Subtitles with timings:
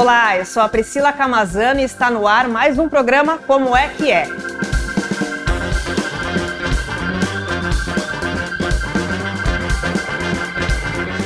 [0.00, 3.88] Olá, eu sou a Priscila Camazano e está no ar mais um programa Como é
[3.88, 4.28] que é.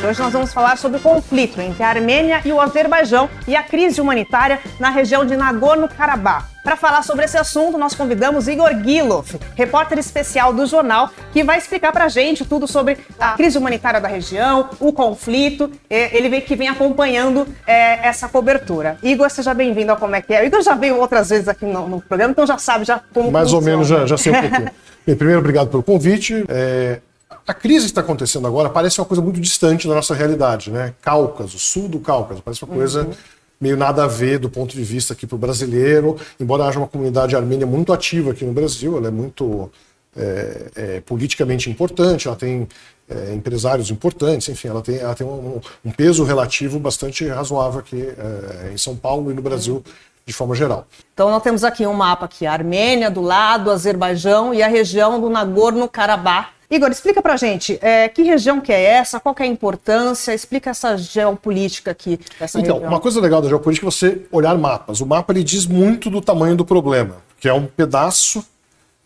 [0.05, 3.63] Hoje nós vamos falar sobre o conflito entre a Armênia e o Azerbaijão e a
[3.63, 6.47] crise humanitária na região de Nagorno-Karabakh.
[6.65, 11.57] Para falar sobre esse assunto, nós convidamos Igor Gilov, repórter especial do jornal, que vai
[11.57, 15.71] explicar para a gente tudo sobre a crise humanitária da região, o conflito.
[15.89, 18.97] Ele vem que vem acompanhando é, essa cobertura.
[19.05, 20.43] Igor, seja bem-vindo ao Como é que é.
[20.43, 23.31] O Igor já veio outras vezes aqui no, no programa, então já sabe já como
[23.31, 23.65] Mais funciona.
[23.65, 24.71] ou menos já, já sei um pouquinho.
[25.07, 26.45] Bem, primeiro, obrigado pelo convite.
[26.49, 27.01] É,
[27.47, 30.95] a crise que está acontecendo agora parece uma coisa muito distante da nossa realidade, né?
[31.03, 33.13] Cáucaso, sul do Cáucaso, parece uma coisa uhum.
[33.61, 36.89] meio nada a ver do ponto de vista aqui para o brasileiro, embora haja uma
[36.89, 39.71] comunidade armênia muito ativa aqui no Brasil, ela é muito
[40.17, 42.69] é, é, politicamente importante, ela tem
[43.09, 48.01] é, empresários importantes, enfim, ela tem, ela tem um, um peso relativo bastante razoável aqui
[48.01, 49.83] é, em São Paulo e no Brasil
[50.25, 50.87] de forma geral.
[51.13, 55.21] Então nós temos aqui um mapa aqui, a Armênia do lado, Azerbaijão e a região
[55.21, 59.47] do Nagorno-Karabakh Igor, explica pra gente é, que região que é essa, qual que é
[59.47, 62.91] a importância, explica essa geopolítica aqui dessa então, região.
[62.91, 65.03] uma coisa legal da geopolítica é você olhar mapas.
[65.03, 68.43] O mapa ele diz muito do tamanho do problema, que é um pedaço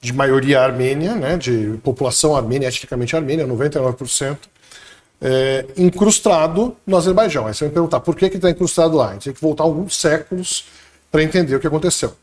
[0.00, 4.38] de maioria armênia, né, de população armênia, etnicamente armênia, 99%,
[5.20, 7.48] é, incrustado no Azerbaijão.
[7.48, 9.08] Aí você vai me perguntar, por que está incrustado lá?
[9.08, 10.66] A gente tem que voltar alguns séculos
[11.10, 12.14] para entender o que aconteceu.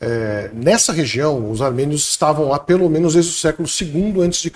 [0.00, 4.52] É, nessa região, os armênios estavam lá pelo menos desde o século II a.C.,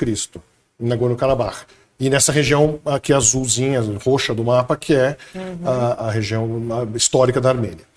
[0.78, 1.66] em Nagorno-Karabakh.
[1.98, 5.58] E nessa região aqui azulzinha, roxa do mapa, que é uhum.
[5.64, 6.48] a, a, região
[6.94, 7.90] histórica da Armênia.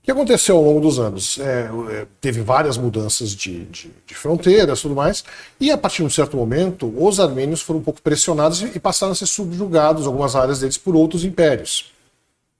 [0.00, 1.36] O que aconteceu ao longo dos anos?
[1.40, 5.24] É, é, teve várias mudanças de, de, de fronteiras e tudo mais,
[5.58, 9.10] e a partir de um certo momento, os armênios foram um pouco pressionados e passaram
[9.10, 11.92] a ser subjugados, algumas áreas deles, por outros impérios.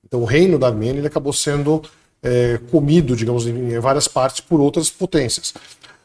[0.04, 1.82] Então o reino da Armênia acabou sendo
[2.22, 5.54] é, comido, digamos, em várias partes por outras potências.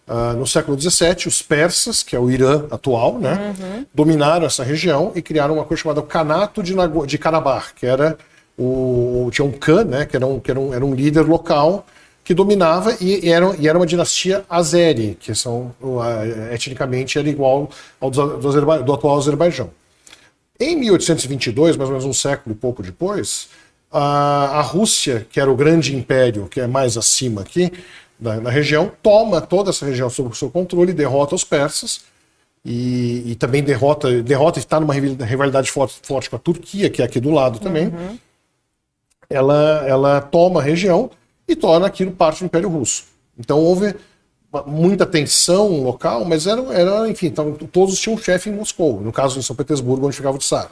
[0.08, 3.86] Uh, no século XVII, os persas, que é o Irã atual, né, uhum.
[3.94, 8.18] dominaram essa região e criaram uma coisa chamada Canato de, Nago de Karabakh, que era
[8.58, 11.86] o tinha um Khan, né, que era um, que era um, era um líder local
[12.24, 16.02] que dominava e, e, era, e era uma dinastia azeri, que são uh,
[16.52, 17.70] etnicamente era igual
[18.00, 19.70] ao do, do, do atual Azerbaijão.
[20.60, 23.48] Em 1822, mais ou menos um século e pouco depois,
[23.92, 27.72] a, a Rússia, que era o grande império, que é mais acima aqui,
[28.20, 32.02] da, na região, toma toda essa região sob o seu controle, derrota os persas
[32.64, 37.06] e, e também derrota, derrota está numa rivalidade forte, forte, com a Turquia, que é
[37.06, 37.88] aqui do lado também.
[37.88, 38.18] Uhum.
[39.30, 41.10] Ela, ela toma a região
[41.48, 43.06] e torna aquilo parte do Império Russo.
[43.38, 43.96] Então houve
[44.68, 49.12] muita tensão local, mas era, era enfim, então, todos tinham um chefe em Moscou, no
[49.12, 50.72] caso em São Petersburgo, onde ficava o Tsar.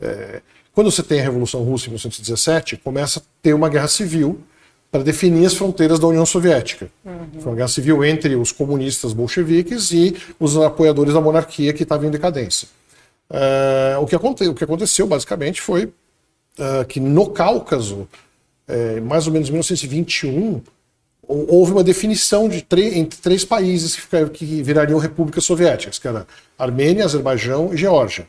[0.00, 0.40] É,
[0.74, 4.40] quando você tem a Revolução Russa em 1917, começa a ter uma guerra civil
[4.90, 6.90] para definir as fronteiras da União Soviética.
[7.04, 7.40] Uhum.
[7.40, 12.08] Foi uma guerra civil entre os comunistas bolcheviques e os apoiadores da monarquia que estavam
[12.08, 12.68] em decadência.
[13.30, 18.08] Uh, o, que o, que aconteceu, basicamente, foi uh, que no Cáucaso,
[18.68, 20.60] uh, mais ou menos em 1921,
[21.22, 26.26] houve uma definição de entre três países que, que virariam repúblicas soviéticas, que era
[26.58, 28.26] Armênia, Azerbaijão e Geórgia.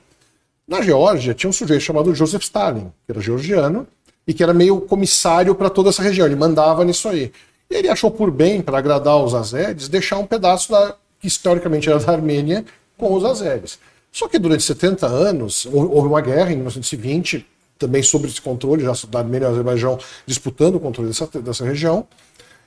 [0.72, 3.86] Na Geórgia tinha um sujeito chamado Joseph Stalin, que era georgiano,
[4.26, 7.30] e que era meio comissário para toda essa região, ele mandava nisso aí.
[7.70, 11.90] E ele achou por bem, para agradar os azeres, deixar um pedaço da, que historicamente
[11.90, 12.64] era da Armênia
[12.98, 13.80] com os azeres.
[14.14, 17.46] Só que durante 70 anos, houve uma guerra em 1920,
[17.78, 22.08] também sobre esse controle, já da Armênia e Azerbaijão disputando o controle dessa, dessa região.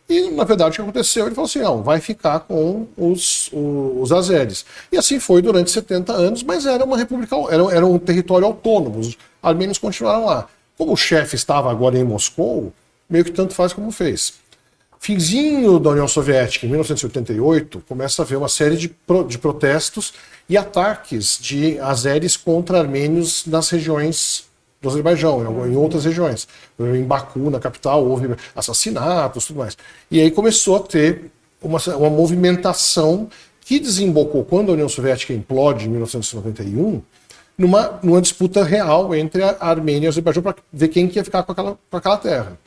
[0.09, 1.27] E, na verdade, o que aconteceu?
[1.27, 4.65] Ele falou assim: não, vai ficar com os, os, azeres.
[4.93, 8.99] E assim foi durante 70 anos, mas era uma república, era, era um território autônomo.
[8.99, 10.47] Os armênios continuaram lá.
[10.77, 12.73] Como o chefe estava agora em Moscou,
[13.09, 14.35] meio que tanto faz como fez.
[14.99, 20.15] Finzinho da União Soviética, em 1988, começa a haver uma série de, pro, de protestos
[20.49, 24.47] e ataques de azeres contra armênios nas regiões
[24.85, 26.47] do Azerbaijão, em, outras regiões.
[26.79, 29.77] Em Baku, na capital, houve assassinatos tudo mais.
[30.11, 33.29] E aí começou a ter uma, uma movimentação
[33.61, 37.01] que desembocou quando a União Soviética implode em 1991
[37.57, 41.25] numa, numa disputa real entre a Armênia e o Azerbaijão para ver quem que ia
[41.25, 42.59] ficar com aquela, com aquela terra.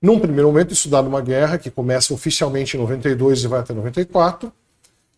[0.00, 3.74] Num primeiro momento, isso dá numa guerra que começa oficialmente em 92 e vai até
[3.74, 4.52] 94,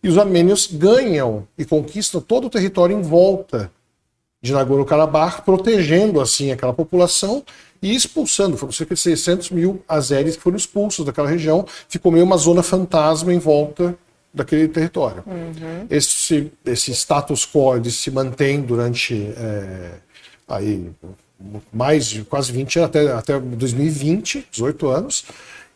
[0.03, 3.71] e os armênios ganham e conquistam todo o território em volta
[4.41, 7.43] de Nagorno-Karabakh, protegendo assim aquela população
[7.81, 8.57] e expulsando.
[8.57, 11.65] Foram cerca de 600 mil azeres que foram expulsos daquela região.
[11.87, 13.95] Ficou meio uma zona fantasma em volta
[14.33, 15.23] daquele território.
[15.27, 15.85] Uhum.
[15.89, 19.91] Esse, esse status quo se mantém durante é,
[20.47, 20.89] aí
[21.71, 25.25] mais de quase 20 anos, até, até 2020, 18 anos.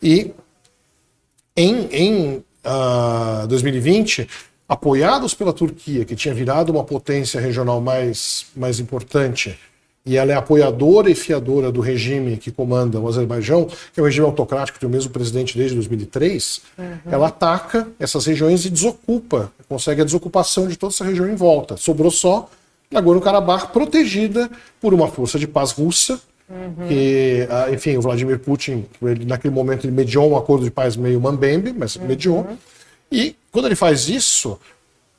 [0.01, 0.31] E
[1.55, 4.27] em, em uh, ah, 2020,
[4.67, 9.57] apoiados pela Turquia, que tinha virado uma potência regional mais, mais importante,
[10.05, 14.05] e ela é apoiadora e fiadora do regime que comanda o Azerbaijão, que é um
[14.05, 16.97] regime autocrático, tem o mesmo presidente desde 2003, uhum.
[17.07, 21.75] ela ataca essas regiões e desocupa, consegue a desocupação de toda essa região em volta.
[21.75, 22.49] Sobrou só
[22.91, 26.87] Nagorno-Karabakh protegida por uma força de paz russa, uhum.
[26.87, 30.95] que, ah, enfim, o Vladimir Putin, ele, naquele momento, ele mediou um acordo de paz
[30.95, 32.05] meio mambembe, mas uhum.
[32.05, 32.47] mediou.
[33.11, 34.59] E quando ele faz isso,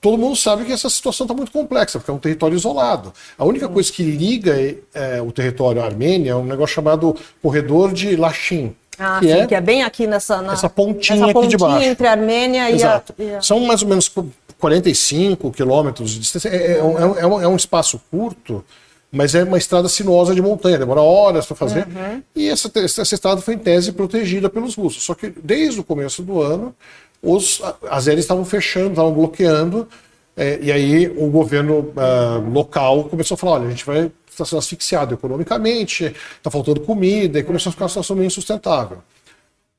[0.01, 3.13] todo mundo sabe que essa situação está muito complexa, porque é um território isolado.
[3.37, 4.55] A única coisa que liga
[4.95, 8.75] é, o território à Armênia é um negócio chamado Corredor de Lachin.
[8.99, 11.57] Ah, que, sim, é, que é bem aqui nessa na, essa pontinha, pontinha aqui de
[11.57, 11.87] baixo.
[11.87, 13.15] entre a Armênia Exato.
[13.19, 14.11] e a, São mais ou menos
[14.59, 16.49] 45 quilômetros de distância.
[16.49, 18.65] É, é, é, um, é um espaço curto,
[19.11, 21.87] mas é uma estrada sinuosa de montanha, demora horas para fazer.
[21.87, 22.23] Uhum.
[22.35, 25.03] E essa, essa estrada foi, em tese, protegida pelos russos.
[25.03, 26.75] Só que desde o começo do ano,
[27.23, 29.89] os azeres estavam fechando, estavam bloqueando,
[30.37, 34.45] é, e aí o governo uh, local começou a falar: olha, a gente vai estar
[34.45, 38.99] sendo asfixiado economicamente, está faltando comida, e começou a ficar uma situação meio insustentável.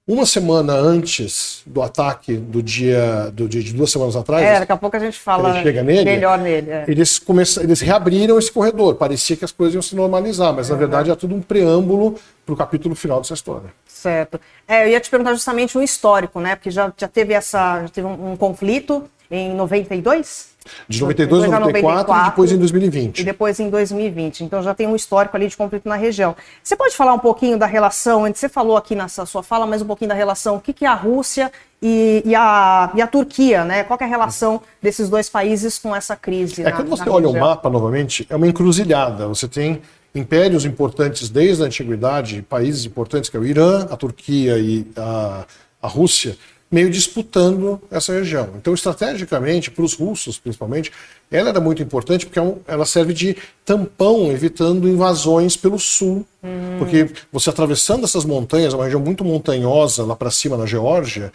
[0.07, 4.41] Uma semana antes do ataque do dia, do dia de duas semanas atrás.
[4.41, 6.71] É, daqui a pouco a gente fala nele, melhor nele.
[6.71, 6.85] É.
[6.87, 8.95] Eles, começam, eles reabriram esse corredor.
[8.95, 12.15] Parecia que as coisas iam se normalizar, mas na verdade é tudo um preâmbulo
[12.45, 13.69] para o capítulo final dessa história.
[13.85, 14.39] Certo.
[14.65, 16.55] É, eu ia te perguntar justamente um histórico, né?
[16.55, 17.81] Porque já, já teve essa.
[17.81, 20.55] Já teve um, um conflito em 92?
[20.87, 23.19] De 92 a 94, 94 e depois em 2020.
[23.19, 24.43] E depois em 2020.
[24.43, 26.35] Então já tem um histórico ali de conflito na região.
[26.63, 29.85] Você pode falar um pouquinho da relação, você falou aqui nessa sua fala, mas um
[29.85, 33.63] pouquinho da relação, o que, que é a Rússia e, e, a, e a Turquia,
[33.63, 33.83] né?
[33.83, 36.61] Qual é a relação desses dois países com essa crise?
[36.61, 37.43] É, na, quando você olha região?
[37.43, 39.27] o mapa novamente, é uma encruzilhada.
[39.27, 39.81] Você tem
[40.13, 45.45] impérios importantes desde a antiguidade, países importantes que é o Irã, a Turquia e a,
[45.81, 46.35] a Rússia,
[46.69, 48.49] meio disputando essa região.
[48.55, 50.91] Então, estrategicamente, para os russos principalmente,
[51.31, 56.25] ela era muito importante porque é ela serve de tampão, evitando invasões pelo sul.
[56.43, 56.77] Hum.
[56.77, 61.31] Porque você atravessando essas montanhas, é uma região muito montanhosa lá para cima na Geórgia,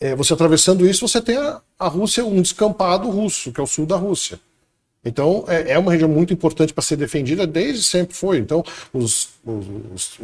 [0.00, 3.66] é, você atravessando isso, você tem a, a Rússia, um descampado russo, que é o
[3.68, 4.38] sul da Rússia.
[5.04, 8.38] Então, é, é uma região muito importante para ser defendida, desde sempre foi.
[8.38, 10.18] Então, os, os, os,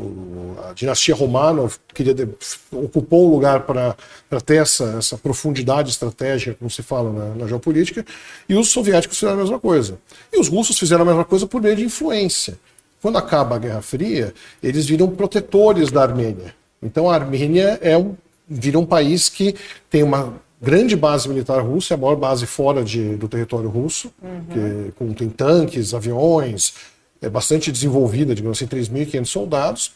[0.68, 2.28] a dinastia Romanov queria de,
[2.70, 3.96] ocupou o lugar para
[4.44, 8.06] ter essa, essa profundidade estratégica, como se fala na, na, geopolítica,
[8.48, 9.98] e os soviéticos fizeram a mesma coisa.
[10.32, 12.56] E os russos fizeram a mesma coisa por meio de influência.
[13.02, 14.32] Quando acaba a Guerra Fria,
[14.62, 16.54] eles viram protetores da Armênia.
[16.80, 18.14] Então, a Armênia é um,
[18.48, 19.56] vira um país que
[19.90, 24.12] tem uma grande base militar russa, é a maior base fora de, do território russo,
[24.22, 24.44] uhum.
[24.50, 26.74] que, com, tem tanques, aviões,
[27.20, 29.92] é bastante desenvolvida, digamos assim, 3.500 soldados,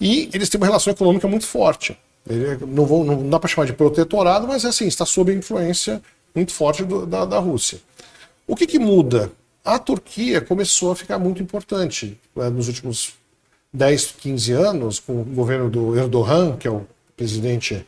[0.00, 1.96] e eles têm uma relação econômica muito forte.
[2.28, 6.02] Ele, não, vou, não dá para chamar de protetorado, mas é assim, está sob influência
[6.34, 7.78] muito forte do, da, da Rússia.
[8.46, 9.30] O que, que muda?
[9.64, 13.14] A Turquia começou a ficar muito importante né, nos últimos
[13.72, 16.86] 10, 15 anos, com o governo do Erdogan, que é o
[17.16, 17.84] presidente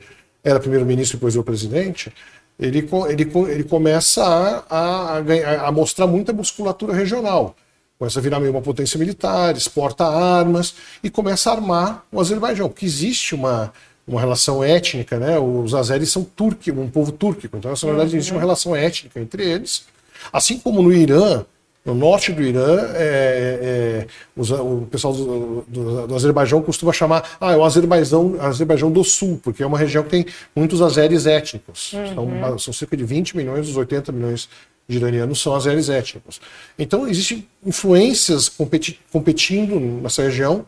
[0.49, 2.13] era primeiro-ministro e depois o presidente,
[2.59, 7.55] ele, ele, ele começa a, a, a, mostrar muita musculatura regional.
[7.99, 12.69] Começa a virar meio uma potência militar, exporta armas e começa a armar o Azerbaijão,
[12.69, 13.73] porque existe uma,
[14.07, 15.39] uma relação étnica, né?
[15.39, 19.45] Os azeres são turcos, um povo túrquico, então, na verdade, existe uma relação étnica entre
[19.45, 19.85] eles.
[20.33, 21.45] Assim como no Irã,
[21.89, 27.53] no norte do Irã, é, é, o pessoal do, do, do, Azerbaijão costuma chamar ah,
[27.53, 31.95] é o Azerbaijão, Azerbaijão do Sul, porque é uma região que tem muitos azeres étnicos.
[31.95, 32.15] Uhum.
[32.15, 34.51] São, são, cerca de 20 milhões dos 80 milhões
[34.87, 36.43] de iranianos são azeres étnicos.
[36.79, 40.67] Então, existem influências competi competindo nessa região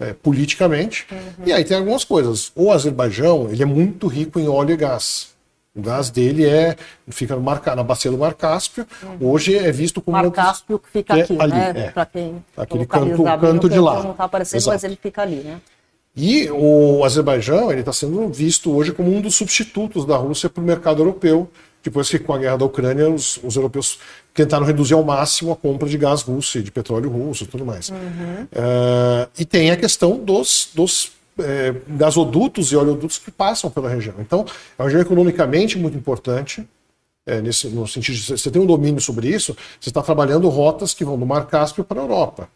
[0.00, 1.06] é, politicamente.
[1.12, 1.46] Uhum.
[1.46, 2.50] E aí tem algumas coisas.
[2.54, 5.31] O Azerbaijão ele é muito rico em óleo e gás.
[5.74, 6.76] O gás dele é
[7.08, 8.86] fica no mar, na bacia do Mar Cáspio.
[9.02, 9.30] Uhum.
[9.30, 11.72] Hoje é visto como Mar Cáspio que fica que aqui, é ali, né?
[11.76, 11.90] É.
[11.90, 14.02] Para quem aquele canto, canto de lá.
[14.02, 14.74] Não está aparecendo, Exato.
[14.74, 15.60] mas ele fica ali, né?
[16.14, 20.62] E o Azerbaijão ele está sendo visto hoje como um dos substitutos da Rússia para
[20.62, 21.50] o mercado europeu,
[21.82, 23.98] depois que com a guerra da Ucrânia os, os, europeus
[24.34, 27.64] tentaram reduzir ao máximo a compra de gás russo e de petróleo russo e tudo
[27.64, 27.88] mais.
[27.88, 27.96] Uhum.
[28.52, 34.14] Uh, e tem a questão dos, dos é, gasodutos e oleodutos que passam pela região.
[34.18, 34.46] Então,
[34.78, 36.66] é uma região economicamente muito importante.
[37.24, 40.92] É, nesse, no sentido de você tem um domínio sobre isso, você está trabalhando rotas
[40.92, 42.48] que vão do Mar Cáspio para a Europa.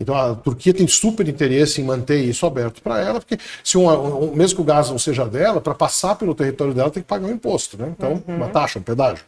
[0.00, 3.88] Então a Turquia tem super interesse em manter isso aberto para ela, porque se um,
[3.88, 7.08] um, mesmo que o gás não seja dela, para passar pelo território dela tem que
[7.08, 7.92] pagar um imposto, né?
[7.96, 8.36] Então, uhum.
[8.36, 9.24] uma taxa, um pedágio.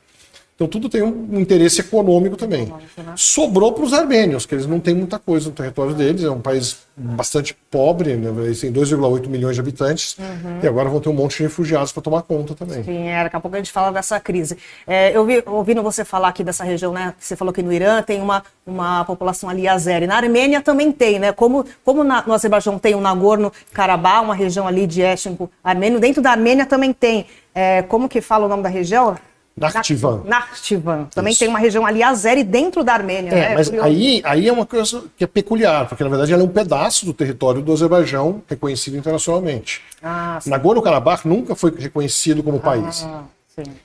[0.61, 2.64] Então tudo tem um interesse econômico também.
[2.64, 3.14] Econômico, né?
[3.17, 6.43] Sobrou para os armênios, que eles não têm muita coisa no território deles, é um
[6.43, 8.29] país bastante pobre, né?
[8.45, 10.61] eles têm 2,8 milhões de habitantes, uhum.
[10.62, 12.85] e agora vão ter um monte de refugiados para tomar conta também.
[12.85, 14.59] Sim, é, daqui a pouco a gente fala dessa crise.
[14.87, 17.14] É, eu vi, ouvindo você falar aqui dessa região, né?
[17.19, 20.07] Você falou que no Irã tem uma, uma população ali azeri.
[20.07, 21.33] Na Armênia também tem, né?
[21.33, 26.21] Como, como na, no Azerbaijão tem o Nagorno-Karabakh, uma região ali de étnico armênio, dentro
[26.21, 27.25] da Armênia também tem.
[27.55, 29.17] É, como que fala o nome da região?
[29.57, 30.23] Nakhchivan.
[30.25, 31.04] Nakhchivan.
[31.14, 31.40] Também Isso.
[31.40, 33.30] tem uma região ali azeri dentro da Armênia.
[33.30, 33.54] É, né?
[33.54, 36.49] mas aí, aí é uma coisa que é peculiar, porque na verdade ela é um
[36.49, 39.83] pedaço do território do Azerbaijão reconhecido internacionalmente.
[40.02, 43.04] Ah, Nagorno-Karabakh nunca foi reconhecido como país.
[43.07, 43.25] Ah,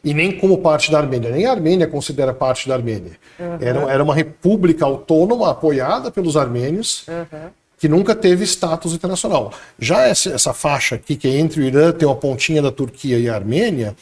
[0.03, 1.29] e nem como parte da Armênia.
[1.29, 3.11] Nem a Armênia considera parte da Armênia.
[3.37, 3.57] Uhum.
[3.59, 7.05] Era, era uma república autônoma apoiada pelos armênios.
[7.07, 9.51] Uhum que nunca teve status internacional.
[9.77, 13.19] Já essa, essa, faixa aqui, que é entre o Irã, tem uma pontinha da Turquia
[13.19, 13.95] e a Armênia,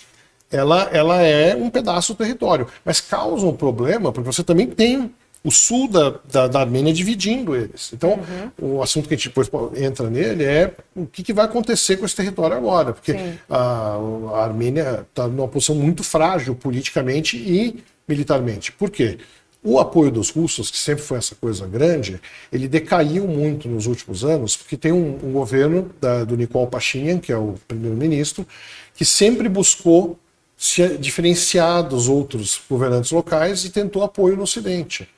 [0.54, 2.68] ela, ela é um pedaço do território.
[2.86, 5.12] Mas causa um problema, porque você também tem
[5.44, 7.92] o sul da, da, da Armênia dividindo eles.
[7.92, 8.22] Então,
[8.60, 8.78] uhum.
[8.78, 12.06] o assunto que a gente depois entra nele é o que, que vai acontecer com
[12.06, 12.94] esse território agora.
[12.94, 13.14] Porque
[13.50, 13.98] a,
[14.32, 18.72] a, Armênia está numa posição muito frágil politicamente e militarmente.
[18.72, 19.18] Por quê?
[19.62, 22.20] O apoio dos russos, que sempre foi essa coisa grande,
[22.52, 27.18] ele decaiu muito nos últimos anos, porque tem um, um governo da, do Nikol Pashinyan,
[27.18, 28.46] que é o primeiro-ministro,
[28.94, 30.20] que sempre buscou
[30.64, 35.10] se diferenciar dos outros governantes locais e tentou apoio no Ocidente,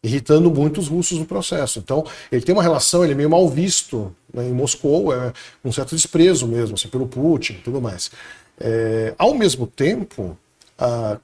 [0.00, 1.80] irritando muito os russos no processo.
[1.80, 5.32] Então, ele tem uma relação, ele é meio mal visto né, em Moscou, é
[5.64, 8.12] um certo desprezo mesmo, assim, pelo Putin e tudo mais.
[8.60, 10.38] É, ao mesmo tempo,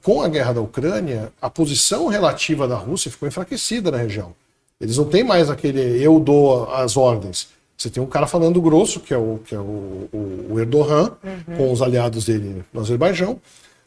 [0.03, 4.35] com a guerra da Ucrânia, a posição relativa da Rússia ficou enfraquecida na região.
[4.79, 7.47] Eles não têm mais aquele eu dou as ordens.
[7.77, 10.09] Você tem um cara falando grosso, que é o, que é o,
[10.49, 11.55] o Erdogan, uhum.
[11.55, 13.39] com os aliados dele no Azerbaijão,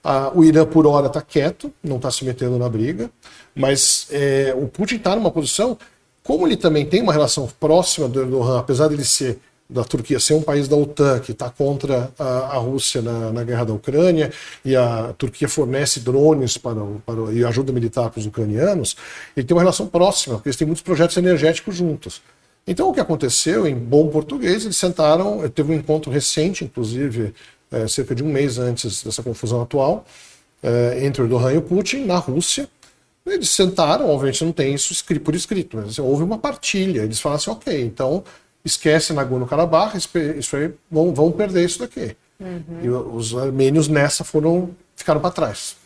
[0.05, 3.11] ah, o Irã, por hora, está quieto, não está se metendo na briga,
[3.55, 5.79] mas é, o Putin está numa posição,
[6.25, 9.39] como ele também tem uma relação próxima do Erdogan, apesar de ele ser
[9.73, 13.43] da Turquia ser um país da OTAN que está contra a, a Rússia na, na,
[13.43, 14.31] guerra da Ucrânia
[14.65, 18.97] e a Turquia fornece drones para, para, e ajuda militar para os ucranianos,
[19.37, 22.21] ele tem uma relação próxima, porque eles têm muitos projetos energéticos juntos.
[22.67, 27.35] Então o que aconteceu, em bom português, eles sentaram, teve um encontro recente, inclusive,
[27.73, 30.05] é, cerca de um mês antes dessa confusão atual,
[30.63, 32.69] é, entre Erdogan e o Putin, na Rússia.
[33.25, 37.03] Eles sentaram, obviamente não tem isso por escrito, mas assim, houve uma partilha.
[37.03, 38.25] Eles falaram assim, ok, então
[38.65, 39.97] esquece Nagorno-Karabakh,
[40.39, 42.17] isso aí, vão, vão perder isso daqui.
[42.41, 42.81] Uhum.
[42.83, 45.77] E os armênios nessa foram ficaram para trás.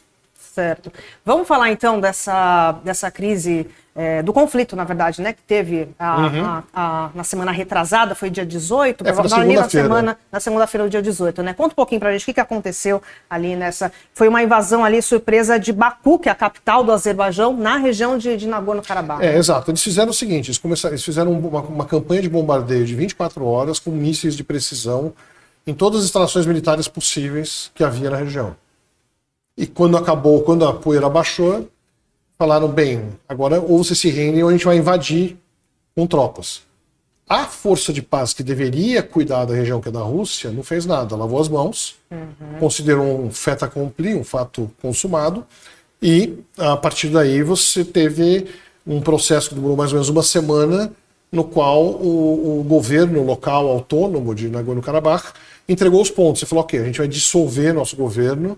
[0.54, 0.90] Certo.
[1.24, 6.16] Vamos falar então dessa, dessa crise é, do conflito, na verdade, né, que teve a,
[6.18, 6.44] uhum.
[6.44, 9.68] a, a, na semana retrasada, foi dia 18, é, foi na segunda-feira.
[9.68, 11.54] semana, na segunda-feira, dia 18, né?
[11.54, 13.90] Conta um pouquinho pra gente o que, que aconteceu ali nessa.
[14.12, 18.18] Foi uma invasão ali surpresa de Baku, que é a capital do Azerbaijão, na região
[18.18, 19.22] de, de Nagorno-Karabakh.
[19.22, 19.70] É, exato.
[19.70, 23.46] Eles fizeram o seguinte: eles, começaram, eles fizeram uma, uma campanha de bombardeio de 24
[23.46, 25.14] horas com mísseis de precisão
[25.66, 28.54] em todas as instalações militares possíveis que havia na região.
[29.56, 31.66] E quando acabou, quando a poeira baixou,
[32.38, 35.36] falaram, bem, agora ou você se rende ou a gente vai invadir
[35.94, 36.62] com tropas.
[37.28, 40.86] A força de paz que deveria cuidar da região que é da Rússia não fez
[40.86, 42.58] nada, lavou as mãos, uhum.
[42.60, 45.44] considerou um fait accompli, um fato consumado,
[46.00, 48.46] e a partir daí você teve
[48.86, 50.92] um processo que demorou mais ou menos uma semana,
[51.32, 55.32] no qual o, o governo local autônomo de Nagorno-Karabakh
[55.68, 56.40] entregou os pontos.
[56.40, 58.56] Você falou, ok, a gente vai dissolver nosso governo,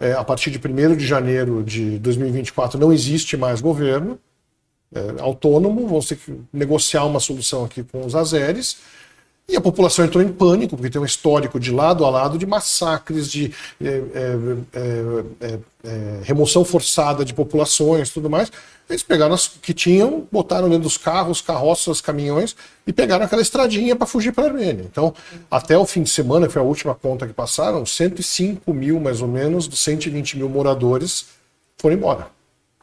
[0.00, 4.18] é, a partir de 1 de janeiro de 2024 não existe mais governo
[4.92, 8.78] é, autônomo, vão ter que negociar uma solução aqui com os azeres.
[9.50, 12.46] E a população entrou em pânico, porque tem um histórico de lado a lado de
[12.46, 13.52] massacres, de
[13.82, 14.00] é,
[14.72, 18.52] é, é, remoção forçada de populações tudo mais.
[18.88, 22.54] Eles pegaram as que tinham, botaram dentro dos carros, carroças, caminhões
[22.86, 24.84] e pegaram aquela estradinha para fugir para a Armênia.
[24.88, 25.12] Então,
[25.50, 29.20] até o fim de semana, que foi a última conta que passaram, 105 mil mais
[29.20, 31.26] ou menos dos 120 mil moradores
[31.76, 32.28] foram embora.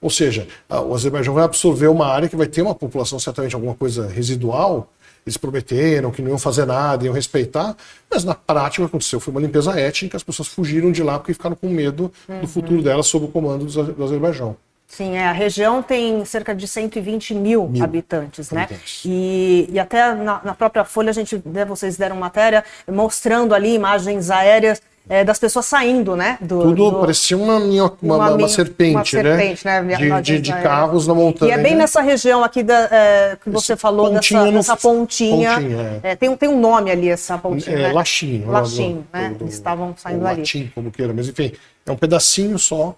[0.02, 3.74] Ou seja, o Azerbaijão vai absorver uma área que vai ter uma população certamente alguma
[3.74, 4.92] coisa residual,
[5.28, 7.76] eles prometeram que não iam fazer nada, iam respeitar,
[8.10, 11.20] mas na prática o que aconteceu foi uma limpeza étnica, as pessoas fugiram de lá
[11.20, 12.42] porque ficaram com medo uhum.
[12.42, 14.56] do futuro delas sob o comando do Azerbaijão.
[14.88, 18.64] Sim, é, a região tem cerca de 120 mil, mil habitantes, né?
[18.64, 19.04] Habitantes.
[19.06, 23.74] E, e até na, na, própria Folha, a gente, né, vocês deram matéria mostrando ali
[23.74, 26.38] imagens aéreas é, das pessoas saindo, né?
[26.42, 27.00] Do, Tudo do...
[27.00, 29.82] parecia uma, uma, uma, uma, serpente, uma serpente, né?
[29.82, 29.96] né?
[29.96, 31.56] De, de, de, carros na montanha.
[31.56, 34.78] E é bem nessa região aqui da, é, que você Esse falou, pontinha dessa, dessa
[34.78, 35.56] pontinha.
[35.56, 36.12] pontinha é.
[36.12, 36.16] é.
[36.16, 37.78] tem, tem um nome ali, essa pontinha.
[37.78, 37.94] É, né?
[37.94, 38.44] Laxim.
[38.46, 39.36] Laxim, né?
[39.38, 40.42] Do, Eles estavam saindo ali.
[40.42, 41.54] Latim, como queira, mas enfim,
[41.86, 42.96] é um pedacinho só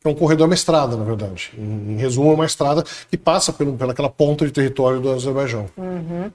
[0.00, 1.52] que é um corredor, uma estrada, na verdade.
[1.56, 5.66] Em, em resumo, é uma estrada que passa pelo, pelaquela ponta de território do Azerbaijão.
[5.76, 6.28] Uhum.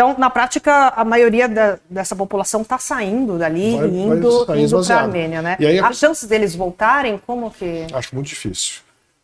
[0.00, 4.94] Então, na prática, a maioria da, dessa população está saindo dali vai, indo, indo para
[4.94, 5.56] a Armênia, né?
[5.58, 7.84] E aí, As chances deles voltarem, como que...
[7.92, 8.74] Acho muito difícil.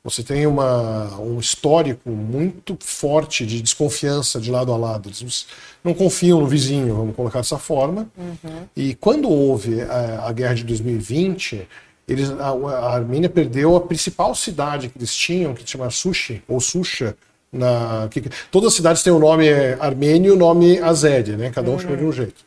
[0.02, 5.10] Você tem uma, um histórico muito forte de desconfiança de lado a lado.
[5.10, 5.46] Eles
[5.84, 8.08] não confiam no vizinho, vamos colocar dessa forma.
[8.18, 8.66] Uhum.
[8.74, 11.68] E quando houve a, a, guerra de 2020,
[12.08, 16.42] eles, a, a, Armênia perdeu a principal cidade que eles tinham, que se chama Sushi,
[16.48, 17.16] ou Susha.
[17.54, 21.50] Na, que, todas as cidades têm o nome armênio e o nome azéria, né?
[21.50, 21.78] cada um uhum.
[21.78, 22.44] chama de um jeito.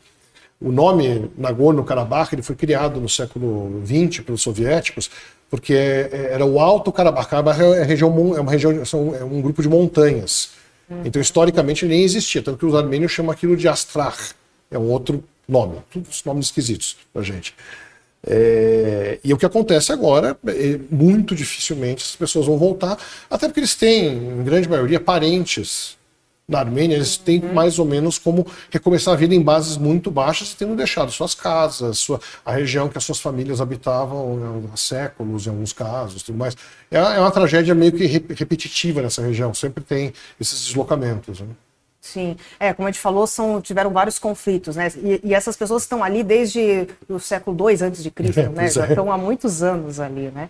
[0.60, 5.10] O nome Nagorno-Karabakh ele foi criado no século XX pelos soviéticos
[5.50, 7.28] porque é, é, era o Alto Karabakh.
[7.28, 10.50] Karabakh é, região, é uma região, são, é um grupo de montanhas.
[10.90, 11.02] Uhum.
[11.04, 12.42] Então, historicamente, nem existia.
[12.42, 14.34] Tanto que os armênios chamam aquilo de Astrach.
[14.70, 15.76] É um outro nome.
[15.90, 17.54] Todos nomes esquisitos pra gente.
[18.26, 22.98] É, e o que acontece agora é muito dificilmente as pessoas vão voltar,
[23.30, 25.96] até porque eles têm, em grande maioria, parentes
[26.48, 27.52] na Armênia, eles têm uhum.
[27.52, 31.98] mais ou menos como recomeçar a vida em bases muito baixas, tendo deixado suas casas,
[31.98, 36.56] sua, a região que as suas famílias habitavam há séculos, em alguns casos, tudo mais.
[36.90, 41.40] É, é uma tragédia meio que repetitiva nessa região, sempre tem esses deslocamentos.
[41.40, 41.48] Né?
[42.00, 44.88] Sim, é, como a gente falou, são, tiveram vários conflitos, né?
[44.96, 48.70] E, e essas pessoas estão ali desde o século II antes de Cristo, é, né?
[48.70, 48.88] Já é.
[48.90, 50.48] estão há muitos anos ali, né?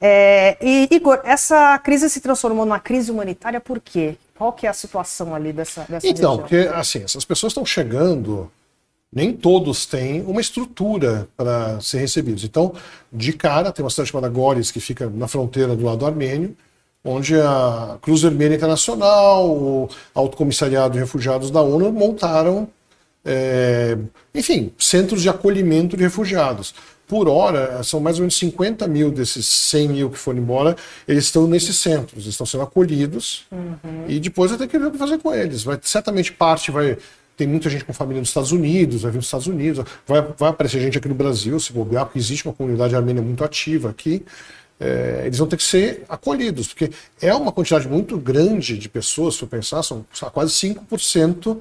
[0.00, 4.16] É, e, Igor, essa crise se transformou numa crise humanitária por quê?
[4.36, 6.38] Qual que é a situação ali dessa, dessa Então, região?
[6.38, 8.50] porque assim, essas pessoas estão chegando,
[9.12, 12.44] nem todos têm uma estrutura para ser recebidos.
[12.44, 12.72] Então,
[13.12, 16.56] de cara, tem uma cidade chamada Gores, que fica na fronteira do lado armênio,
[17.04, 22.68] onde a Cruz Vermelha Internacional, o Alto Comissariado de Refugiados da ONU montaram,
[23.24, 23.96] é,
[24.34, 26.74] enfim, centros de acolhimento de refugiados
[27.10, 30.76] por hora, são mais ou menos 50 mil desses 100 mil que foram embora,
[31.08, 34.04] eles estão nesses centros, estão sendo acolhidos uhum.
[34.06, 35.64] e depois ter que ver o que fazer com eles.
[35.64, 36.96] Vai, certamente parte vai.
[37.36, 40.50] Tem muita gente com família nos Estados Unidos, vai vir nos Estados Unidos, vai, vai
[40.50, 44.24] aparecer gente aqui no Brasil, se bobear, porque existe uma comunidade armênia muito ativa aqui.
[44.80, 46.90] É, eles vão ter que ser acolhidos, porque
[47.20, 51.58] é uma quantidade muito grande de pessoas, se eu pensar, são quase 5%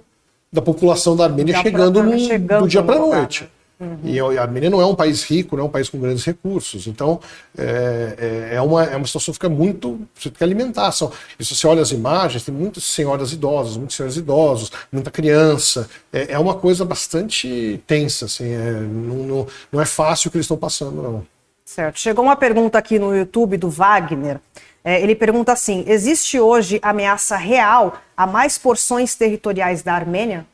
[0.51, 3.43] da população da Armênia chegando, no, chegando do dia para a noite.
[3.43, 3.49] Né?
[3.79, 3.97] Uhum.
[4.03, 6.85] E a Armênia não é um país rico, não é um país com grandes recursos.
[6.85, 7.21] Então,
[7.57, 10.01] é, é, é uma, é uma situação que fica muito.
[10.13, 10.91] Você tem que alimentar.
[10.91, 15.09] São, e se você olha as imagens, tem muitas senhoras idosas, muitos senhores idosos, muita
[15.09, 15.89] criança.
[16.11, 18.25] É, é uma coisa bastante tensa.
[18.25, 21.25] Assim, é, não, não, não é fácil o que eles estão passando, não.
[21.69, 21.99] Certo.
[21.99, 24.39] Chegou uma pergunta aqui no YouTube do Wagner.
[24.83, 30.47] É, ele pergunta assim: existe hoje ameaça real a mais porções territoriais da Armênia?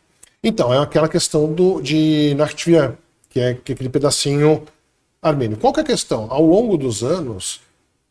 [0.44, 2.98] Então, é aquela questão do, de Nakhchivan,
[3.30, 4.64] que é, é aquele pedacinho
[5.22, 5.56] armênio.
[5.56, 6.28] Qual que é a questão?
[6.30, 7.62] Ao longo dos anos,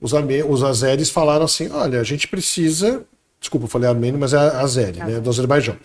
[0.01, 3.05] os, armê os azeres falaram assim: olha, a gente precisa.
[3.39, 5.77] Desculpa, eu falei armênio, mas é azeri, né, do Azerbaijão.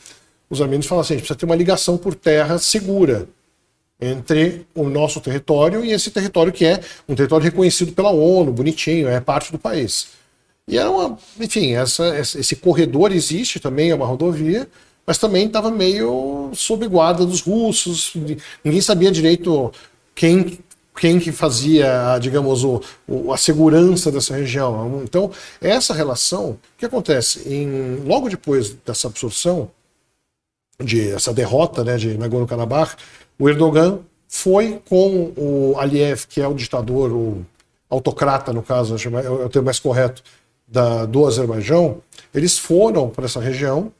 [0.50, 3.28] Os armênios falam assim: a gente precisa ter uma ligação por terra segura
[4.00, 9.10] entre o nosso território e esse território que é um território reconhecido pela ONU, bonitinho,
[9.10, 10.08] é parte do país.
[10.68, 14.70] E era uma, enfim, essa, esse corredor existe também, é uma rodovia,
[15.06, 18.14] mas também estava meio sob guarda dos russos,
[18.64, 19.72] ninguém sabia direito
[20.16, 20.60] quem
[21.00, 25.02] quem que fazia, digamos, o, o, a segurança dessa região.
[25.02, 25.32] Então,
[25.62, 27.48] essa relação, o que acontece?
[27.48, 29.72] Em, logo depois dessa absorção,
[30.84, 32.98] de essa derrota né, de Nagorno-Karabakh,
[33.40, 37.46] o Erdogan foi com o Aliyev, que é o ditador, o
[37.90, 40.22] autocrata, no caso, é o termo mais correto,
[40.68, 41.98] da, do Azerbaijão,
[42.32, 43.92] eles foram para essa região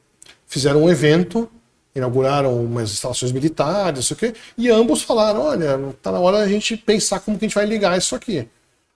[0.50, 1.48] fizeram um evento,
[1.94, 6.38] inauguraram umas instalações militares, não sei o quê, e ambos falaram: olha, está na hora
[6.38, 8.46] da gente pensar como que a gente vai ligar isso aqui.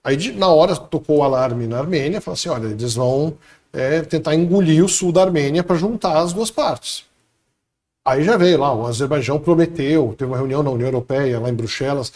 [0.03, 3.37] Aí, na hora, tocou o alarme na Armênia, falou assim: olha, eles vão
[3.71, 7.05] é, tentar engolir o sul da Armênia para juntar as duas partes.
[8.05, 11.55] Aí já veio lá, o Azerbaijão prometeu, teve uma reunião na União Europeia, lá em
[11.55, 12.13] Bruxelas,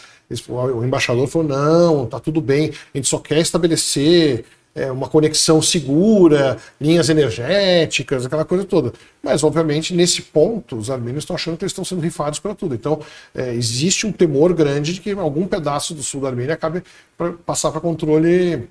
[0.48, 5.60] o embaixador falou: não, tá tudo bem, a gente só quer estabelecer é, uma conexão
[5.60, 8.92] segura, linhas energéticas, aquela coisa toda.
[9.20, 12.74] Mas, obviamente, nesse ponto, os armênios estão achando que eles estão sendo rifados para tudo.
[12.74, 13.00] Então,
[13.34, 16.84] é, existe um temor grande de que algum pedaço do sul da Armênia acabe
[17.18, 18.68] para passar para controle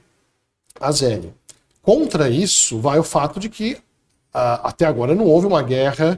[0.80, 1.34] azério.
[1.82, 3.78] Contra isso, vai o fato de que
[4.34, 6.18] a, até agora não houve uma guerra,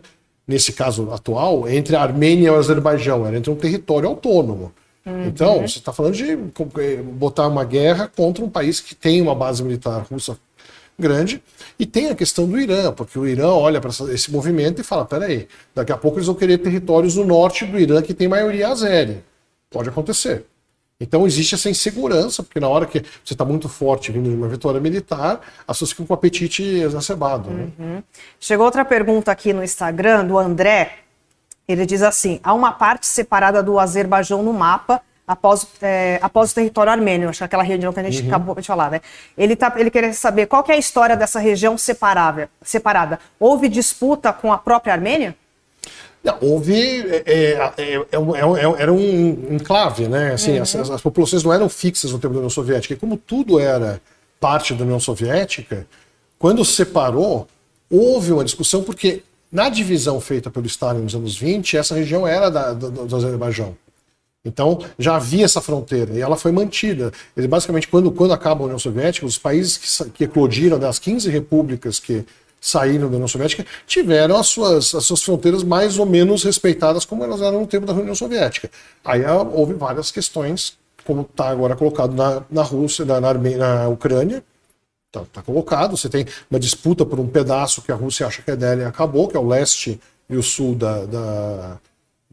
[0.51, 4.71] nesse caso atual, entre a Armênia e o Azerbaijão, era entre um território autônomo.
[5.05, 5.25] Uhum.
[5.25, 9.33] Então, você está falando de eh, botar uma guerra contra um país que tem uma
[9.33, 10.37] base militar russa
[10.99, 11.41] grande
[11.79, 15.05] e tem a questão do Irã, porque o Irã olha para esse movimento e fala:
[15.05, 18.67] peraí, daqui a pouco eles vão querer territórios no norte do Irã que tem maioria
[18.67, 19.23] azeri.
[19.71, 20.45] Pode acontecer.
[21.01, 24.47] Então existe essa insegurança, porque na hora que você está muito forte vindo de uma
[24.47, 27.49] vitória militar, as pessoas ficam com o apetite exacerbado.
[27.49, 27.67] Né?
[27.79, 28.03] Uhum.
[28.39, 30.99] Chegou outra pergunta aqui no Instagram, do André.
[31.67, 36.55] Ele diz assim: há uma parte separada do Azerbaijão no mapa após, é, após o
[36.55, 38.27] território armênio, acho que aquela região que a gente uhum.
[38.27, 39.01] acabou de falar, né?
[39.37, 43.19] Ele, tá, ele queria saber qual que é a história dessa região separável, separada.
[43.39, 45.35] Houve disputa com a própria Armênia?
[46.23, 46.73] Não, houve.
[46.73, 50.33] É, é, é, é era um enclave, né?
[50.33, 50.61] Assim, uhum.
[50.61, 52.93] as, as, populações não eram fixas no tempo da União Soviética.
[52.93, 53.99] E como tudo era
[54.39, 55.87] parte da União Soviética,
[56.37, 57.47] quando separou,
[57.89, 62.49] houve uma discussão, porque na divisão feita pelo Stalin nos anos 20, essa região era
[62.49, 63.75] da, do, do Azerbaijão.
[64.43, 67.11] Então já havia essa fronteira e ela foi mantida.
[67.37, 71.03] Ele, basicamente, quando, quando acaba a União Soviética, os países que, que eclodiram, das né,
[71.03, 72.25] 15 repúblicas que
[72.61, 77.23] saíram da União Soviética, tiveram as suas, as suas fronteiras mais ou menos respeitadas como
[77.23, 78.69] elas eram no tempo da União Soviética.
[79.03, 83.87] Aí ah, houve várias questões, como está agora colocado na, na Rússia, na, na, na
[83.87, 84.43] Ucrânia,
[85.07, 85.97] está tá colocado.
[85.97, 88.85] Você tem uma disputa por um pedaço que a Rússia acha que é dela e
[88.85, 91.79] acabou, que é o leste e o sul da, da,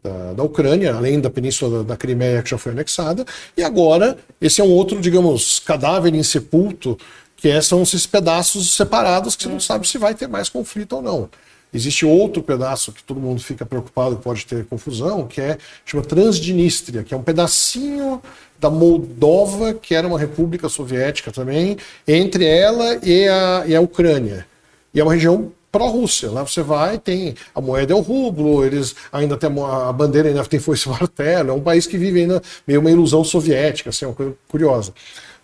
[0.03, 3.25] da, da Ucrânia, além da península da, da Crimeia que já foi anexada.
[3.57, 6.95] E agora, esse é um outro, digamos, cadáver insepulto
[7.39, 10.97] que é, são esses pedaços separados que você não sabe se vai ter mais conflito
[10.97, 11.29] ou não.
[11.73, 16.03] Existe outro pedaço que todo mundo fica preocupado que pode ter confusão, que é chama
[16.03, 18.21] Transdnistria, que é um pedacinho
[18.59, 24.47] da Moldova, que era uma república soviética também, entre ela e a, e a Ucrânia.
[24.93, 26.31] E é uma região pró-Rússia.
[26.31, 30.27] Lá você vai, tem a moeda é o rublo, eles ainda tem a, a bandeira
[30.29, 34.05] ainda tem foice martelo, é um país que vive ainda meio uma ilusão soviética, assim,
[34.05, 34.93] é uma coisa curiosa.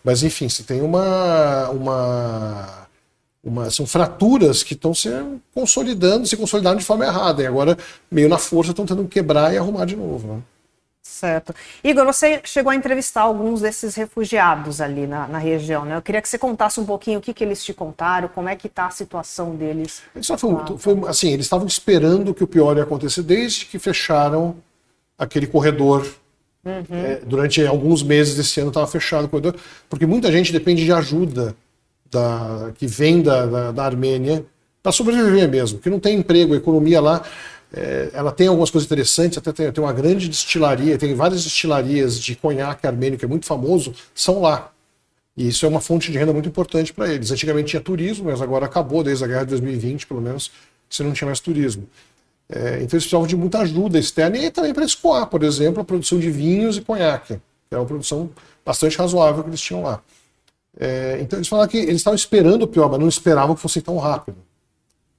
[0.05, 1.67] Mas, enfim, se tem uma.
[1.69, 2.87] uma,
[3.43, 5.09] uma são fraturas que estão se
[5.51, 7.41] consolidando, se consolidando de forma errada.
[7.41, 7.75] E agora,
[8.11, 10.35] meio na força, estão tentando quebrar e arrumar de novo.
[10.35, 10.41] Né?
[11.01, 11.55] Certo.
[11.83, 15.95] Igor, você chegou a entrevistar alguns desses refugiados ali na, na região, né?
[15.95, 18.55] Eu queria que você contasse um pouquinho o que, que eles te contaram, como é
[18.55, 20.03] que está a situação deles.
[20.13, 23.79] Eles só foi, foi, assim, eles estavam esperando que o pior ia acontecer desde que
[23.79, 24.55] fecharam
[25.17, 26.05] aquele corredor
[26.65, 26.83] Uhum.
[26.89, 29.55] É, durante alguns meses desse ano estava fechado o corredor,
[29.87, 31.55] porque muita gente depende de ajuda
[32.09, 34.43] da, que vem da, da, da Armênia
[34.81, 37.23] para sobreviver mesmo, que não tem emprego, a economia lá
[37.73, 42.19] é, ela tem algumas coisas interessantes, até tem, tem, uma grande destilaria, tem várias destilarias
[42.19, 44.71] de conhaque armênio que é muito famoso, são lá.
[45.35, 47.31] E isso é uma fonte de renda muito importante para eles.
[47.31, 50.49] Antigamente tinha turismo, mas agora acabou, desde a guerra de 2020, pelo menos,
[50.89, 51.89] você não tinha mais turismo.
[52.49, 55.85] É, então eles precisavam de muita ajuda externa e também para escoar, por exemplo, a
[55.85, 57.35] produção de vinhos e conhaque,
[57.69, 58.29] que é uma produção
[58.63, 60.01] bastante razoável que eles tinham lá.
[60.79, 63.81] É, então eles falaram que eles estavam esperando o pior, mas não esperavam que fosse
[63.81, 64.37] tão rápido.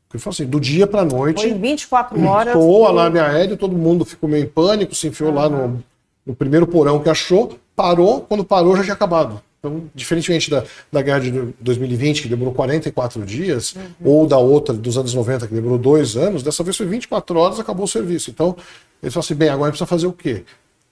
[0.08, 1.42] Porque foi assim, do dia para a noite.
[1.42, 2.52] Foi 24 horas.
[2.52, 5.82] Soou alarme aéreo, todo mundo ficou meio em pânico, se enfiou lá no,
[6.24, 9.42] no primeiro porão que achou, parou, quando parou já tinha acabado.
[9.58, 13.82] Então, diferentemente da, da guerra de 2020, que demorou 44 dias, uhum.
[14.04, 17.58] ou da outra dos anos 90, que demorou dois anos, dessa vez foi 24 horas
[17.58, 18.30] acabou o serviço.
[18.30, 18.56] Então,
[19.02, 20.44] eles falaram assim: bem, agora precisa fazer o quê?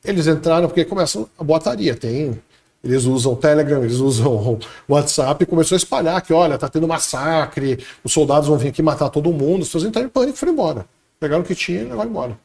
[0.04, 1.94] Eles entraram porque começam a boataria.
[1.94, 2.38] Tem,
[2.82, 4.58] eles usam o Telegram, eles usam o
[4.92, 8.82] WhatsApp e começou a espalhar que, olha, tá tendo massacre, os soldados vão vir aqui
[8.82, 9.62] matar todo mundo.
[9.62, 10.86] As pessoas entraram em pânico e foram embora.
[11.18, 12.38] Pegaram o que tinha e levaram embora.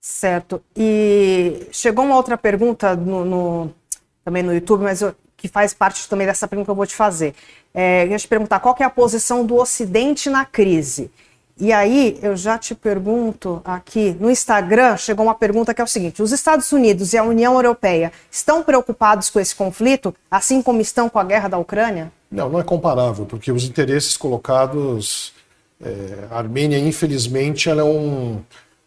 [0.00, 0.60] Certo.
[0.76, 3.74] E chegou uma outra pergunta no, no
[4.24, 6.94] também no YouTube, mas eu, que faz parte também dessa pergunta que eu vou te
[6.94, 7.34] fazer.
[7.74, 11.10] É, eu ia te perguntar qual é a posição do Ocidente na crise.
[11.58, 15.86] E aí eu já te pergunto aqui no Instagram chegou uma pergunta que é o
[15.86, 20.80] seguinte: os Estados Unidos e a União Europeia estão preocupados com esse conflito, assim como
[20.80, 22.10] estão com a guerra da Ucrânia?
[22.30, 25.34] Não, não é comparável, porque os interesses colocados,
[25.80, 28.40] é, a Armênia, infelizmente, ela é um,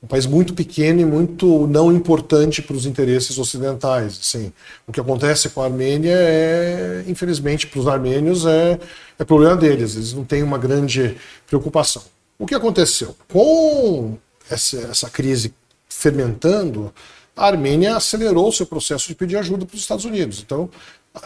[0.05, 4.19] um país muito pequeno e muito não importante para os interesses ocidentais.
[4.21, 4.53] Assim.
[4.87, 8.79] O que acontece com a Armênia é, infelizmente, para os armênios é,
[9.17, 9.95] é problema deles.
[9.95, 12.03] Eles não têm uma grande preocupação.
[12.37, 13.15] O que aconteceu?
[13.27, 14.15] Com
[14.47, 15.55] essa, essa crise
[15.89, 16.93] fermentando,
[17.35, 20.39] a Armênia acelerou seu processo de pedir ajuda para os Estados Unidos.
[20.45, 20.69] Então,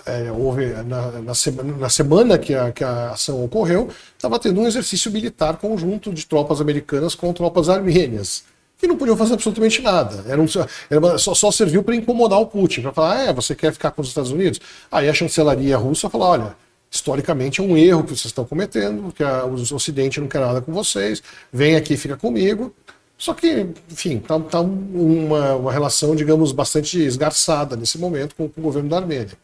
[0.06, 4.62] é, houve na, na, semana, na, semana, que a, que a ação ocorreu, estava tendo
[4.62, 8.44] um exercício militar conjunto de tropas americanas com tropas armênias
[8.80, 10.24] que não podiam fazer absolutamente nada.
[10.26, 10.46] Era, um,
[10.89, 13.92] era só, só, serviu para incomodar o Putin, para falar, ah, é, você quer ficar
[13.92, 14.60] com os Estados Unidos?
[14.89, 16.56] Aí a chancelaria russa falou, olha,
[16.89, 20.62] historicamente é um erro que vocês estão cometendo, porque a, o Ocidente não quer nada
[20.62, 22.74] com vocês, vem aqui fica comigo.
[23.18, 28.62] Só que, enfim, está tá uma, uma relação, digamos, bastante esgarçada nesse momento com, com
[28.62, 29.38] o governo da Armênia.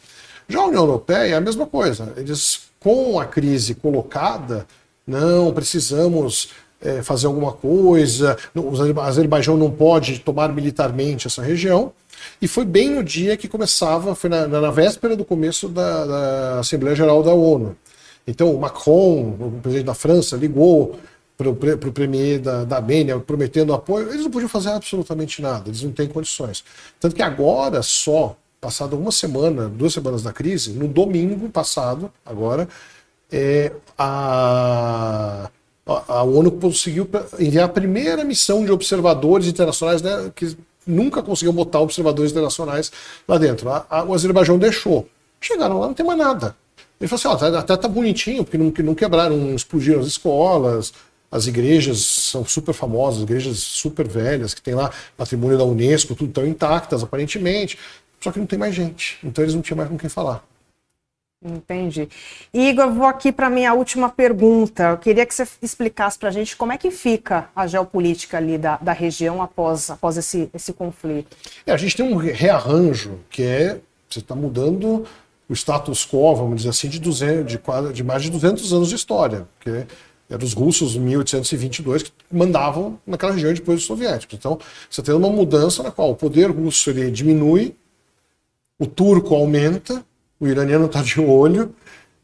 [0.48, 2.14] Já a União Europeia é a mesma coisa.
[2.16, 4.66] Eles, com a crise colocada,
[5.06, 6.50] não precisamos
[6.82, 11.92] é, fazer alguma coisa, o Azerbaijão não pode tomar militarmente essa região.
[12.42, 16.60] E foi bem no dia que começava, foi na, na véspera do começo da, da
[16.60, 17.76] Assembleia Geral da ONU.
[18.28, 21.00] Então o Macron, o presidente da França, ligou
[21.38, 25.84] para o premier da, da Armênia prometendo apoio, eles não podiam fazer absolutamente nada, eles
[25.84, 26.64] não têm condições.
[27.00, 32.70] Tanto que agora só, passado uma semana, duas semanas da crise, no domingo passado, agora,
[33.32, 35.50] é, a,
[35.86, 37.08] a, ONU conseguiu
[37.40, 42.92] enviar a primeira missão de observadores internacionais, né, que nunca conseguiu botar observadores internacionais
[43.28, 43.70] lá dentro.
[43.70, 45.08] A, a, o Azerbaijão deixou.
[45.40, 46.56] Chegaram lá, não tem mais nada.
[47.00, 50.94] Ele falou assim: ó, até tá bonitinho, porque não, não quebraram, não explodiram as escolas,
[51.32, 56.32] as igrejas são super famosas, igrejas super velhas, que tem lá patrimônio da Unesco, tudo
[56.32, 57.78] tão intactas, aparentemente.
[58.22, 59.20] Só que não tem mais gente.
[59.24, 60.44] Então eles não tinham mais com quem falar.
[61.46, 62.10] Entendi.
[62.52, 64.90] Igor, vou aqui para minha última pergunta.
[64.90, 68.58] Eu queria que você explicasse para a gente como é que fica a geopolítica ali
[68.58, 71.38] da, da região após, após esse, esse conflito.
[71.68, 73.80] É, a gente tem um rearranjo que é
[74.10, 75.06] você está mudando
[75.48, 77.60] o status quo, vamos dizer assim, de, 200, de,
[77.94, 79.48] de mais de 200 anos de história.
[79.60, 79.86] Porque
[80.30, 84.36] eram os russos, em 1822, que mandavam naquela região depois dos soviéticos.
[84.38, 84.58] Então,
[84.90, 87.76] você tem uma mudança na qual o poder russo ele diminui,
[88.80, 90.04] o turco aumenta,
[90.40, 91.74] o iraniano está de olho,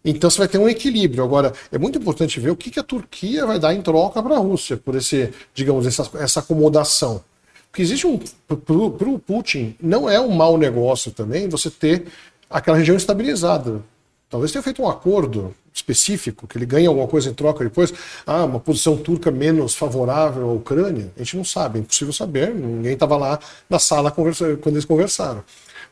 [0.04, 1.24] então você vai ter um equilíbrio.
[1.24, 4.36] Agora, é muito importante ver o que, que a Turquia vai dar em troca para
[4.36, 7.24] a Rússia, por esse, digamos, essa, essa acomodação.
[7.70, 8.18] Porque existe um.
[8.18, 12.08] Para o Putin, não é um mau negócio também você ter
[12.50, 13.82] aquela região estabilizada.
[14.30, 17.94] Talvez tenha feito um acordo específico, que ele ganha alguma coisa em troca depois.
[18.26, 21.12] Ah, uma posição turca menos favorável à Ucrânia.
[21.16, 22.54] A gente não sabe, é impossível saber.
[22.54, 25.44] Ninguém estava lá na sala quando eles conversaram.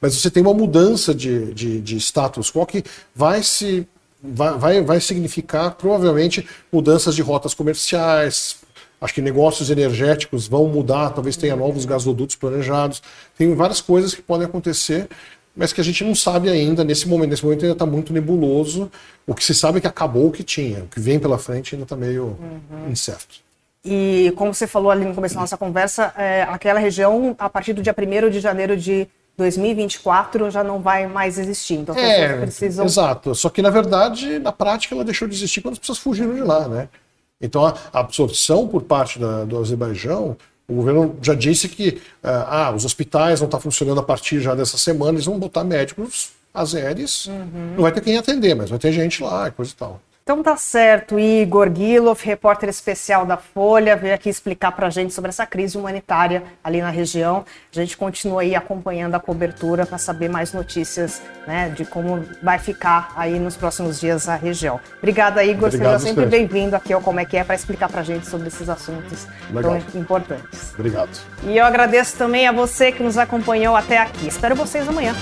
[0.02, 2.84] Mas você tem uma mudança de, de, de status quo que
[3.16, 3.88] vai se.
[4.22, 8.58] Vai, vai, vai significar provavelmente mudanças de rotas comerciais,
[9.02, 13.02] Acho que negócios energéticos vão mudar, talvez tenha novos gasodutos planejados.
[13.38, 15.08] Tem várias coisas que podem acontecer
[15.60, 17.32] mas que a gente não sabe ainda nesse momento.
[17.32, 18.90] Nesse momento ainda está muito nebuloso.
[19.28, 20.84] O que se sabe é que acabou o que tinha.
[20.84, 22.90] O que vem pela frente ainda está meio uhum.
[22.90, 23.42] incerto.
[23.84, 27.74] E como você falou ali no começo da nossa conversa, é, aquela região, a partir
[27.74, 29.06] do dia 1 de janeiro de
[29.40, 31.76] 2024, já não vai mais existir.
[31.76, 32.86] Então, as é, precisam.
[32.86, 33.34] Exato.
[33.34, 36.42] Só que, na verdade, na prática, ela deixou de existir quando as pessoas fugiram de
[36.42, 36.88] lá, né?
[37.42, 42.76] Então, a absorção por parte da, do Azerbaijão o governo já disse que ah, ah
[42.76, 47.26] os hospitais vão estar funcionando a partir já dessa semana, eles vão botar médicos azeres.
[47.26, 47.74] Uhum.
[47.76, 50.00] Não vai ter quem atender, mas vai ter gente lá, coisa e tal.
[50.30, 55.12] Então tá certo, Igor Gilov, repórter especial da Folha, veio aqui explicar para a gente
[55.12, 57.44] sobre essa crise humanitária ali na região.
[57.76, 62.60] A gente continua aí acompanhando a cobertura para saber mais notícias né, de como vai
[62.60, 64.80] ficar aí nos próximos dias a região.
[65.00, 65.70] Obrigada, Igor.
[65.70, 68.28] Obrigado, Seja sempre bem-vindo aqui ao Como é que é para explicar para a gente
[68.28, 69.80] sobre esses assuntos Legal.
[69.92, 70.76] tão importantes.
[70.76, 71.10] Obrigado.
[71.42, 74.28] E eu agradeço também a você que nos acompanhou até aqui.
[74.28, 75.16] Espero vocês amanhã.